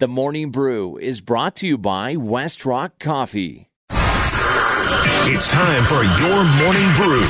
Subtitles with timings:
[0.00, 3.68] The Morning Brew is brought to you by West Rock Coffee.
[3.90, 7.22] It's time for your morning brew.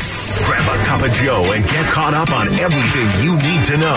[0.46, 3.96] Grab a cup of Joe and get caught up on everything you need to know.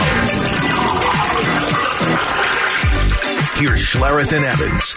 [3.59, 4.96] Here's Schlereth and Evans.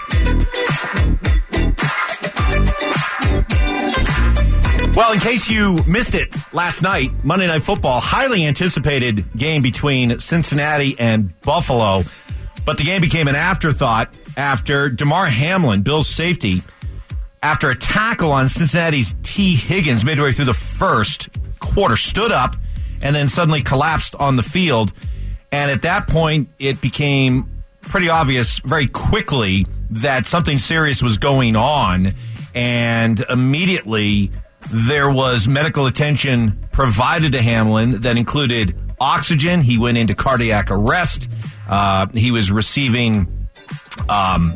[4.97, 10.19] Well, in case you missed it last night, Monday Night Football, highly anticipated game between
[10.21, 12.05] Cincinnati and Buffalo.
[12.67, 16.63] But the game became an afterthought after Damar Hamlin, Bill's safety,
[17.43, 21.29] after a tackle on Cincinnati's Tee Higgins midway through the first
[21.61, 22.57] quarter, stood up
[23.01, 24.93] and then suddenly collapsed on the field.
[25.53, 27.49] And at that point, it became
[27.83, 32.09] pretty obvious very quickly that something serious was going on.
[32.53, 34.33] And immediately,
[34.73, 39.61] there was medical attention provided to Hamlin that included oxygen.
[39.61, 41.29] He went into cardiac arrest.
[41.69, 43.49] Uh, he was receiving,
[44.09, 44.55] um,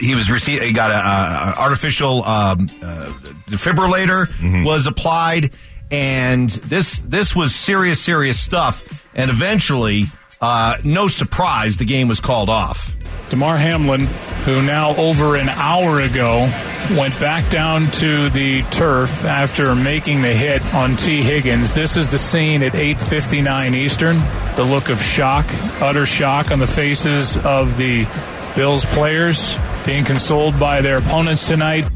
[0.00, 3.10] he was receiving, he got an artificial um, uh,
[3.48, 4.64] defibrillator mm-hmm.
[4.64, 5.52] was applied,
[5.90, 9.06] and this this was serious, serious stuff.
[9.14, 10.04] And eventually,
[10.40, 12.90] uh, no surprise, the game was called off.
[13.30, 14.08] Damar Hamlin,
[14.44, 16.50] who now over an hour ago
[16.96, 21.72] went back down to the turf after making the hit on Tee Higgins.
[21.72, 24.22] This is the scene at 8:59 Eastern.
[24.56, 25.46] The look of shock,
[25.80, 28.06] utter shock on the faces of the
[28.54, 31.86] Bills players being consoled by their opponents tonight.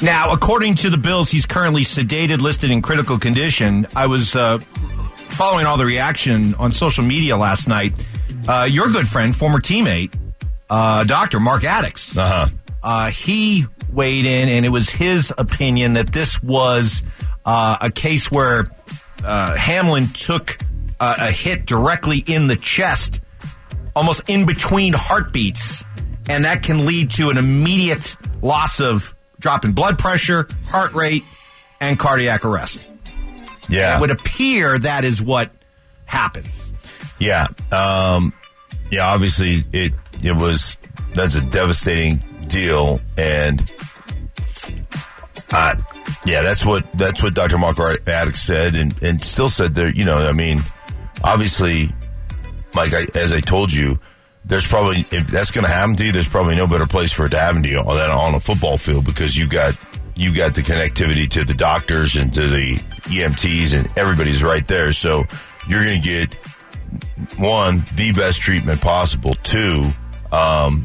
[0.00, 3.86] Now, according to the Bills, he's currently sedated, listed in critical condition.
[3.96, 8.00] I was uh, following all the reaction on social media last night.
[8.46, 10.12] Uh, your good friend, former teammate,
[10.72, 12.16] uh, Doctor Mark Adickes.
[12.16, 12.48] Uh-huh.
[12.82, 17.02] Uh, he weighed in, and it was his opinion that this was
[17.44, 18.70] uh, a case where
[19.22, 20.56] uh, Hamlin took
[20.98, 23.20] a, a hit directly in the chest,
[23.94, 25.84] almost in between heartbeats,
[26.30, 31.22] and that can lead to an immediate loss of drop in blood pressure, heart rate,
[31.82, 32.88] and cardiac arrest.
[33.68, 33.98] Yeah.
[33.98, 35.50] It would appear that is what
[36.06, 36.48] happened.
[37.18, 37.46] Yeah.
[37.70, 38.32] Um,
[38.90, 39.92] yeah, obviously it
[40.22, 40.76] it was
[41.14, 43.70] that's a devastating deal and
[45.52, 45.74] uh,
[46.24, 47.58] yeah, that's what that's what Dr.
[47.58, 50.60] Mark Adickes said and, and still said there, you know, I mean,
[51.22, 51.88] obviously
[52.74, 53.98] Mike, I, as I told you,
[54.44, 57.26] there's probably if that's going to happen to you, there's probably no better place for
[57.26, 59.78] it to happen to you than on a football field because you got
[60.16, 64.92] you got the connectivity to the doctors and to the EMTs and everybody's right there.
[64.92, 65.24] So
[65.68, 66.34] you're going to get
[67.38, 69.34] one the best treatment possible.
[69.42, 69.90] Two,
[70.32, 70.84] um,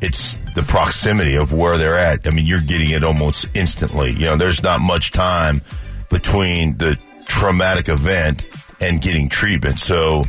[0.00, 2.26] it's the proximity of where they're at.
[2.26, 4.10] I mean, you're getting it almost instantly.
[4.10, 5.62] You know, there's not much time
[6.10, 8.44] between the traumatic event
[8.80, 9.78] and getting treatment.
[9.78, 10.24] So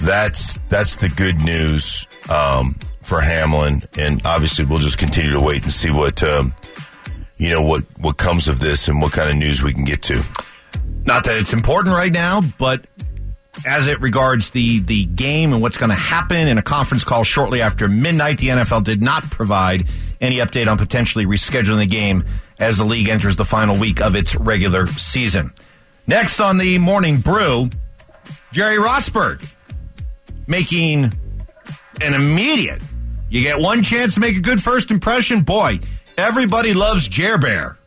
[0.00, 5.62] that's that's the good news um, for Hamlin, and obviously we'll just continue to wait
[5.62, 6.54] and see what um,
[7.36, 10.02] you know what what comes of this and what kind of news we can get
[10.02, 10.22] to.
[11.04, 12.84] Not that it's important right now, but
[13.66, 17.24] as it regards the the game and what's going to happen in a conference call
[17.24, 19.84] shortly after midnight, the NFL did not provide
[20.20, 22.24] any update on potentially rescheduling the game
[22.58, 25.52] as the league enters the final week of its regular season.
[26.06, 27.70] Next on the morning brew,
[28.52, 29.48] Jerry Rosburg
[30.46, 31.12] making
[32.02, 32.82] an immediate.
[33.28, 35.42] You get one chance to make a good first impression.
[35.42, 35.78] Boy,
[36.18, 37.78] everybody loves Jer Bear.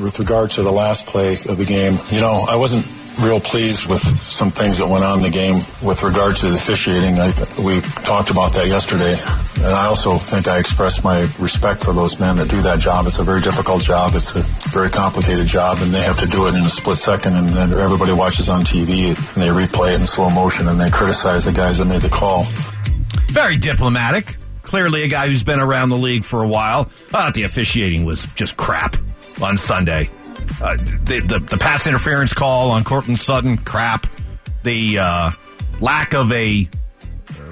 [0.00, 2.84] With regard to the last play of the game, you know, I wasn't
[3.20, 6.56] real pleased with some things that went on in the game with regard to the
[6.56, 7.18] officiating.
[7.18, 7.28] I,
[7.60, 9.18] we talked about that yesterday,
[9.64, 13.06] and I also think I expressed my respect for those men that do that job.
[13.06, 14.12] It's a very difficult job.
[14.14, 17.36] It's a very complicated job, and they have to do it in a split second.
[17.36, 20.90] And then everybody watches on TV and they replay it in slow motion and they
[20.90, 22.44] criticize the guys that made the call.
[23.28, 24.36] Very diplomatic.
[24.62, 26.84] Clearly, a guy who's been around the league for a while.
[26.84, 28.96] thought the officiating was just crap
[29.40, 30.10] on Sunday.
[30.60, 34.06] Uh, the, the, the pass interference call on Courtland Sutton, crap.
[34.62, 35.30] The uh,
[35.80, 36.68] lack of a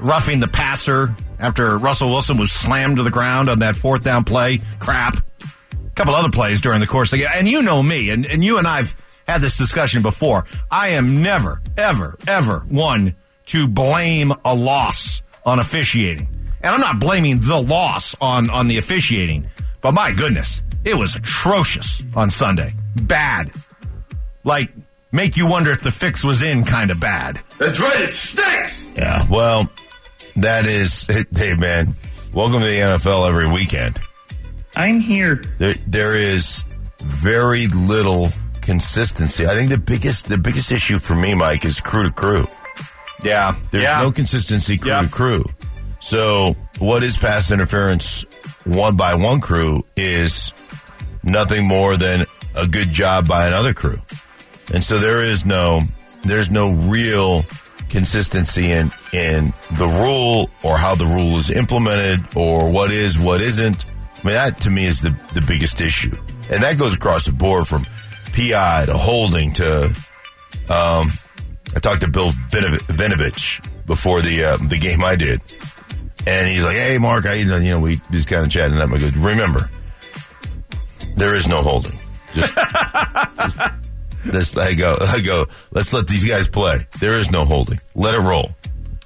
[0.01, 4.25] roughing the passer after Russell Wilson was slammed to the ground on that fourth down
[4.25, 5.17] play, crap.
[5.17, 7.33] A couple other plays during the course of the game.
[7.35, 8.97] And you know me, and, and you and I've
[9.27, 10.47] had this discussion before.
[10.71, 13.15] I am never, ever, ever one
[13.47, 16.29] to blame a loss on officiating.
[16.63, 19.47] And I'm not blaming the loss on, on the officiating,
[19.83, 22.73] but my goodness, it was atrocious on Sunday.
[22.95, 23.53] Bad.
[24.45, 24.71] Like,
[25.13, 27.41] make you wonder if the fix was in kind of bad.
[27.59, 28.89] That's right, it stinks!
[28.97, 29.69] Yeah, well,
[30.37, 31.07] that is,
[31.37, 31.95] hey man,
[32.33, 34.01] welcome to the NFL every weekend.
[34.77, 35.43] I'm here.
[35.59, 36.65] There, there is
[37.01, 38.29] very little
[38.61, 39.47] consistency.
[39.47, 42.47] I think the biggest, the biggest issue for me, Mike, is crew to crew.
[43.23, 43.57] Yeah.
[43.71, 44.03] There's yeah.
[44.03, 45.03] no consistency crew yeah.
[45.03, 45.45] to crew.
[46.01, 48.25] So, what is pass interference
[48.65, 50.53] one by one crew is
[51.23, 52.27] nothing more than
[52.57, 54.01] a good job by another crew.
[54.73, 55.83] And so there is no
[56.23, 57.45] there's no real
[57.89, 63.41] consistency in in the rule or how the rule is implemented or what is what
[63.41, 63.85] isn't.
[63.87, 66.17] I mean that to me is the the biggest issue.
[66.51, 67.85] And that goes across the board from
[68.33, 69.85] PI to holding to
[70.69, 71.09] um
[71.77, 75.41] I talked to Bill Vinovich before the uh, the game I did.
[76.27, 78.91] And he's like, "Hey, Mark, I you know we just kind of chatting up.
[78.91, 79.69] I go, remember,
[81.17, 81.99] there is no holding.
[82.35, 82.55] Just,
[84.25, 85.47] this, I go, I go.
[85.73, 86.79] Let's let these guys play.
[87.01, 87.79] There is no holding.
[87.95, 88.51] Let it roll."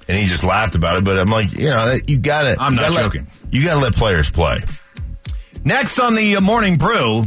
[0.07, 1.05] And he just laughed about it.
[1.05, 2.55] But I'm like, you know, you got to.
[2.59, 3.27] I'm not let, joking.
[3.51, 4.57] you got to let players play.
[5.63, 7.25] Next on the uh, morning brew,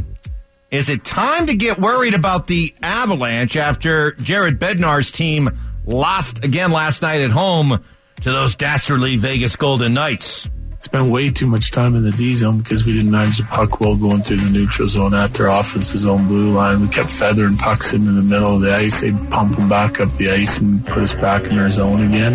[0.71, 5.51] is it time to get worried about the Avalanche after Jared Bednar's team
[5.85, 7.85] lost again last night at home
[8.23, 10.49] to those dastardly Vegas Golden Knights?
[10.83, 13.81] Spent way too much time in the D zone because we didn't manage the puck
[13.81, 16.81] well going through the neutral zone at their offense's own blue line.
[16.81, 19.01] We kept feathering pucks into the middle of the ice.
[19.01, 22.35] They'd pump them back up the ice and put us back in our zone again.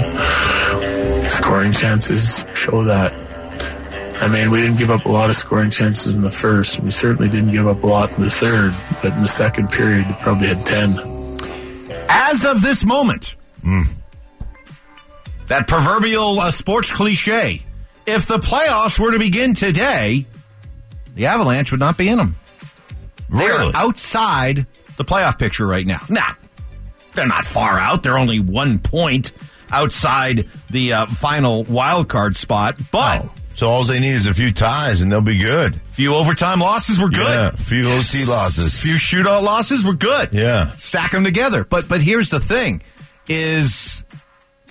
[1.30, 3.14] Scoring chances show that.
[4.22, 6.80] I mean, we didn't give up a lot of scoring chances in the first.
[6.80, 8.74] We certainly didn't give up a lot in the third,
[9.04, 10.96] but in the second period, we probably had 10.
[12.10, 13.36] As of this moment,
[15.48, 17.62] that proverbial uh, sports cliche,
[18.08, 20.26] if the playoffs were to begin today,
[21.16, 22.36] the Avalanche would not be in them.
[23.30, 23.72] Really?
[23.72, 24.66] They're outside
[24.96, 26.00] the playoff picture right now.
[26.10, 26.36] Now,
[27.14, 28.04] they're not far out.
[28.04, 29.32] They're only one point
[29.70, 34.34] outside the uh, final wild card spot, but Oh, so all they need is a
[34.34, 35.82] few ties and they'll be good.
[35.82, 37.28] few overtime losses were good.
[37.28, 38.80] Yeah, a few OT losses.
[38.82, 40.30] few shootout losses were good.
[40.32, 40.70] Yeah.
[40.78, 41.66] Stack them together.
[41.66, 42.82] But but here's the thing
[43.28, 44.04] is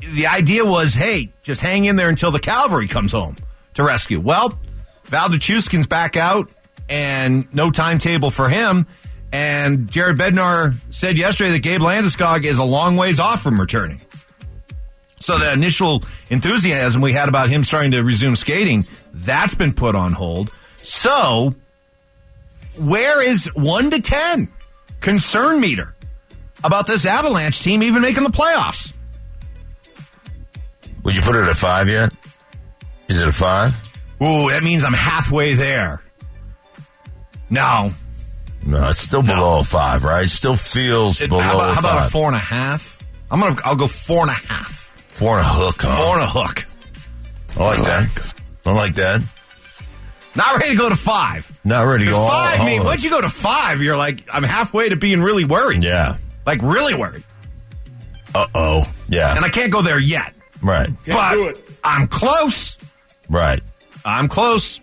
[0.01, 3.37] the idea was, hey, just hang in there until the cavalry comes home
[3.75, 4.21] to rescue.
[4.21, 4.59] Well,
[5.05, 6.51] Val Nichushkin's back out
[6.89, 8.87] and no timetable for him.
[9.33, 14.01] And Jared Bednar said yesterday that Gabe Landeskog is a long ways off from returning.
[15.19, 19.97] So the initial enthusiasm we had about him starting to resume skating, that's been put
[19.97, 20.51] on hold.
[20.83, 21.55] So
[22.79, 24.49] where is one to ten
[25.01, 25.95] concern meter
[26.63, 28.93] about this Avalanche team even making the playoffs?
[31.07, 32.13] Would you put it at five yet?
[33.09, 33.73] Is it a five?
[34.21, 36.03] Ooh, that means I'm halfway there.
[37.49, 37.93] No,
[38.67, 40.25] No, it's still below a five, right?
[40.25, 42.99] It still feels It- below how, about, a how about a four and a half?
[43.31, 43.55] I'm gonna.
[43.65, 44.93] I'll go four and a half.
[45.07, 45.97] Four and a hook, huh?
[46.03, 46.67] Four and a hook.
[47.57, 48.35] I like that.
[48.67, 49.23] I like that.
[50.35, 51.61] Not ready to go to five.
[51.65, 52.59] Not ready to go all, five.
[52.61, 52.85] all mean, in.
[52.87, 55.85] once you go to five, you're like, I'm halfway to being really worried.
[55.85, 56.17] Yeah.
[56.45, 57.23] Like really worried.
[58.35, 58.93] Uh oh.
[59.09, 59.37] Yeah.
[59.37, 60.35] And I can't go there yet.
[60.67, 60.89] Right.
[61.07, 61.71] but do it.
[61.85, 62.77] I'm close.
[63.29, 63.61] Right.
[64.05, 64.81] I'm close.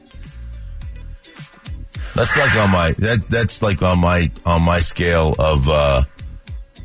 [2.15, 6.03] That's like on my that that's like on my on my scale of uh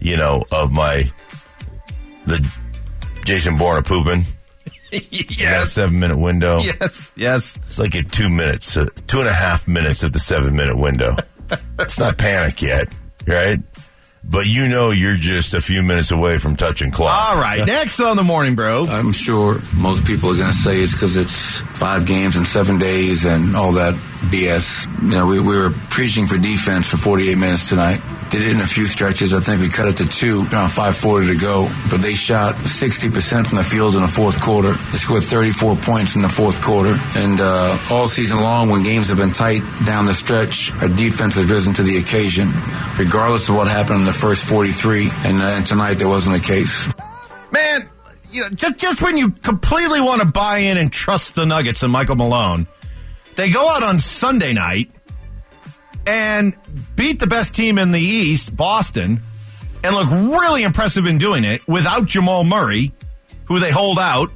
[0.01, 1.05] you know of my
[2.27, 2.47] the
[3.25, 4.25] Jason Bourne pooping.
[4.91, 5.73] That yes.
[5.73, 6.61] seven minute window.
[6.61, 7.13] Yes.
[7.15, 7.59] Yes.
[7.67, 10.79] It's like at two minutes, uh, two and a half minutes of the seven minute
[10.79, 11.15] window.
[11.79, 12.89] it's not panic yet,
[13.27, 13.59] right?
[14.25, 17.31] But you know you're just a few minutes away from touching clock.
[17.31, 17.65] All right.
[17.67, 18.85] Next on the morning, bro.
[18.87, 22.79] I'm sure most people are going to say it's because it's five games in seven
[22.79, 23.95] days and all that
[24.31, 24.87] BS.
[25.03, 28.01] You know, we, we were preaching for defense for 48 minutes tonight.
[28.31, 29.33] Did it in a few stretches.
[29.33, 31.69] I think we cut it to two, around 540 to go.
[31.91, 34.73] But they shot 60% from the field in the fourth quarter.
[34.73, 36.95] They scored 34 points in the fourth quarter.
[37.17, 41.37] And uh, all season long, when games have been tight down the stretch, our defense
[41.37, 42.49] has risen to the occasion,
[42.99, 45.09] regardless of what happened in the first 43.
[45.25, 46.87] And, uh, and tonight, there wasn't the case.
[47.51, 47.89] Man,
[48.31, 51.83] you know, just, just when you completely want to buy in and trust the Nuggets
[51.83, 52.67] and Michael Malone,
[53.39, 54.91] they go out on Sunday night
[56.09, 56.57] and
[56.97, 59.23] beat the best team in the East, Boston,
[59.85, 62.91] and look really impressive in doing it without Jamal Murray,
[63.45, 64.33] who they hold out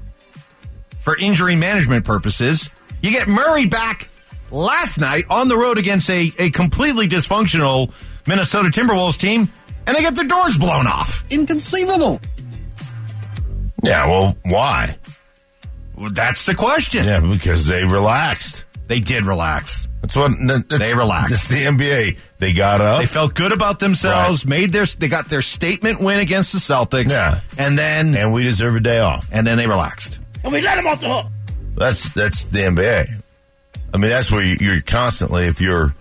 [1.01, 2.71] for injury management purposes.
[3.01, 4.09] You get Murray back
[4.53, 7.93] last night on the road against a, a completely dysfunctional
[8.29, 9.49] Minnesota Timberwolves team,
[9.85, 11.25] and they get their doors blown off.
[11.29, 12.21] Inconceivable.
[13.83, 14.97] Yeah, well, why?
[15.97, 17.05] Well, that's the question.
[17.05, 18.65] Yeah, because they relaxed.
[18.93, 19.89] They did relax.
[20.03, 21.33] That's what that's, They relaxed.
[21.33, 22.19] It's the NBA.
[22.39, 23.01] They got up.
[23.01, 24.45] They felt good about themselves.
[24.45, 24.51] Right.
[24.51, 27.09] Made their they got their statement win against the Celtics.
[27.09, 27.41] Yeah.
[27.57, 29.31] and then and we deserve a day off.
[29.33, 30.21] and then they relaxed.
[30.45, 31.33] And we let them off the hook.
[31.75, 33.23] That's that's the NBA.
[33.95, 35.45] I mean, that's where you, you're constantly.
[35.45, 35.95] If you're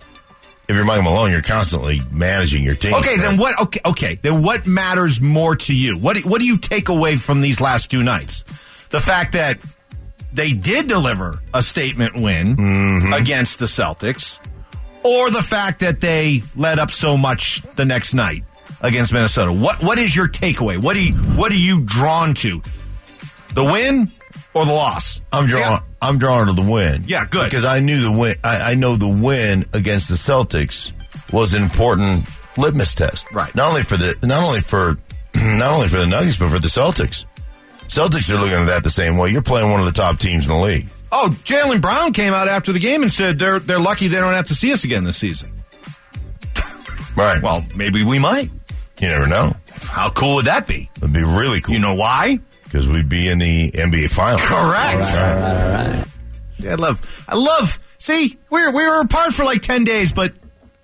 [0.68, 2.92] if you're Mike Malone, you're constantly managing your team.
[2.92, 3.58] Okay, then what?
[3.58, 5.96] Okay, okay, then what matters more to you?
[5.96, 8.42] What what do you take away from these last two nights?
[8.90, 9.60] The fact that
[10.32, 13.12] they did deliver a statement win Mm-hmm.
[13.12, 14.38] against the Celtics,
[15.04, 18.44] or the fact that they led up so much the next night
[18.80, 19.52] against Minnesota.
[19.52, 20.78] What what is your takeaway?
[20.78, 22.62] What do you, what are you drawn to?
[23.54, 24.10] The win
[24.54, 25.20] or the loss?
[25.32, 25.60] I'm drawn.
[25.60, 25.78] Yeah.
[26.00, 27.04] I'm drawn to the win.
[27.06, 27.44] Yeah, good.
[27.44, 28.34] Because I knew the win.
[28.42, 30.92] I, I know the win against the Celtics
[31.32, 33.26] was an important litmus test.
[33.32, 33.54] Right.
[33.54, 34.96] Not only for the not only for
[35.34, 37.24] not only for the Nuggets, but for the Celtics.
[37.92, 39.28] Celtics are looking at that the same way.
[39.30, 40.86] You're playing one of the top teams in the league.
[41.12, 44.32] Oh, Jaylen Brown came out after the game and said they're they're lucky they don't
[44.32, 45.52] have to see us again this season.
[47.14, 47.42] Right.
[47.42, 48.50] Well, maybe we might.
[48.98, 49.52] you never know.
[49.68, 50.88] How cool would that be?
[50.96, 51.74] It'd be really cool.
[51.74, 52.40] You know why?
[52.72, 54.40] because we'd be in the NBA finals.
[54.40, 55.04] Correct.
[56.52, 57.78] See, I love, I love.
[57.98, 60.32] See, we're we were apart for like ten days, but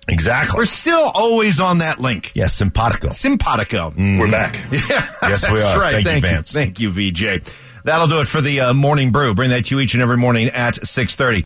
[0.09, 0.57] Exactly.
[0.57, 2.31] we're still always on that link.
[2.35, 3.09] yes, simpatico.
[3.09, 3.93] Simpatico.
[3.97, 4.55] We're back.
[4.71, 4.79] Yeah,
[5.23, 5.79] Yes, we that's are.
[5.79, 5.93] Right.
[6.03, 6.51] Thank you, Thank you, Vance.
[6.53, 7.51] Thank you, VJ.
[7.85, 9.33] That'll do it for the uh, morning brew.
[9.33, 11.45] Bring that to you each and every morning at six thirty.